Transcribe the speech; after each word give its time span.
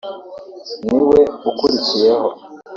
ni 0.85 0.99
we 1.07 1.19
ukuriyeho 1.49 2.29